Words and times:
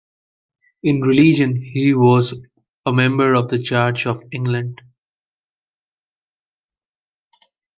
In 0.81 1.01
religion, 1.01 1.57
he 1.61 1.93
was 1.93 2.33
a 2.87 2.91
member 2.91 3.35
of 3.35 3.49
the 3.49 3.61
Church 3.61 4.07
of 4.07 4.23
England. 4.31 4.81